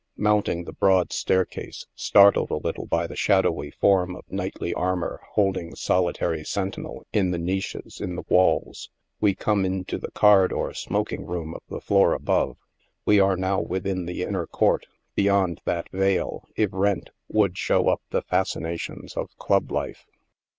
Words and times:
Mounting 0.17 0.63
the 0.63 0.73
broad 0.73 1.13
stair 1.13 1.45
case, 1.45 1.85
startled 1.93 2.49
a 2.49 2.55
little 2.55 2.87
by 2.87 3.05
the 3.05 3.15
shadowy 3.15 3.69
form 3.69 4.15
of 4.15 4.31
knightly 4.31 4.73
armor 4.73 5.21
hold 5.33 5.57
ing 5.57 5.75
solitary 5.75 6.43
sentinel 6.43 7.05
in 7.13 7.29
the 7.29 7.37
niches 7.37 8.01
in 8.01 8.15
the 8.15 8.23
walls, 8.27 8.89
we 9.19 9.35
come 9.35 9.63
into 9.63 9.99
the 9.99 10.09
card 10.09 10.51
or 10.51 10.73
smoking 10.73 11.27
room 11.27 11.53
of 11.53 11.61
the 11.69 11.79
floor 11.79 12.13
above. 12.13 12.57
We 13.05 13.19
are 13.19 13.37
now 13.37 13.59
within 13.61 14.07
the 14.07 14.23
inner 14.23 14.47
court— 14.47 14.87
beyond 15.15 15.61
that 15.65 15.87
veil, 15.91 16.49
if 16.55 16.71
rent, 16.73 17.11
would 17.27 17.55
show 17.59 17.87
up 17.87 18.01
the 18.09 18.23
fascina 18.23 18.79
tions 18.79 19.15
of 19.15 19.29
club 19.37 19.71
life. 19.71 20.07